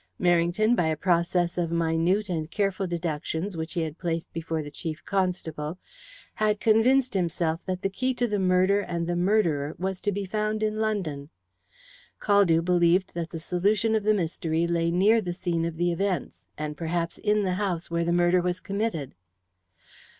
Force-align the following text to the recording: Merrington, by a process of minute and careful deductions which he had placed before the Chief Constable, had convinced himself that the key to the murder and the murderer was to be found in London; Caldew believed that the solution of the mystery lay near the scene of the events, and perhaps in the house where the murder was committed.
Merrington, 0.19 0.75
by 0.75 0.87
a 0.87 0.97
process 0.97 1.59
of 1.59 1.69
minute 1.71 2.27
and 2.27 2.49
careful 2.49 2.87
deductions 2.87 3.55
which 3.55 3.75
he 3.75 3.81
had 3.83 3.99
placed 3.99 4.33
before 4.33 4.63
the 4.63 4.71
Chief 4.71 5.05
Constable, 5.05 5.77
had 6.33 6.59
convinced 6.59 7.13
himself 7.13 7.63
that 7.67 7.83
the 7.83 7.89
key 7.91 8.15
to 8.15 8.25
the 8.27 8.39
murder 8.39 8.79
and 8.79 9.05
the 9.05 9.15
murderer 9.15 9.75
was 9.77 10.01
to 10.01 10.11
be 10.11 10.25
found 10.25 10.63
in 10.63 10.79
London; 10.79 11.29
Caldew 12.19 12.63
believed 12.65 13.13
that 13.13 13.29
the 13.29 13.37
solution 13.37 13.93
of 13.93 14.01
the 14.03 14.15
mystery 14.15 14.65
lay 14.65 14.89
near 14.89 15.21
the 15.21 15.35
scene 15.35 15.65
of 15.65 15.77
the 15.77 15.91
events, 15.91 16.45
and 16.57 16.75
perhaps 16.75 17.19
in 17.19 17.43
the 17.43 17.53
house 17.53 17.91
where 17.91 18.03
the 18.03 18.11
murder 18.11 18.41
was 18.41 18.59
committed. 18.59 19.13